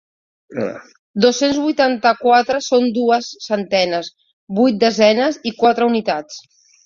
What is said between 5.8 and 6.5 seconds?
unitats.